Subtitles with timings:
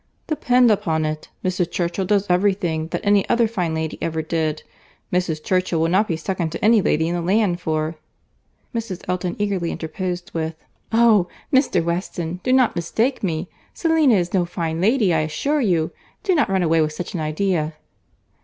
[0.25, 1.69] "Depend upon it, Mrs.
[1.69, 4.63] Churchill does every thing that any other fine lady ever did.
[5.13, 5.43] Mrs.
[5.43, 7.97] Churchill will not be second to any lady in the land for"—
[8.73, 9.03] Mrs.
[9.07, 10.55] Elton eagerly interposed with,
[10.91, 11.27] "Oh!
[11.53, 11.83] Mr.
[11.83, 13.47] Weston, do not mistake me.
[13.75, 15.91] Selina is no fine lady, I assure you.
[16.23, 17.75] Do not run away with such an idea."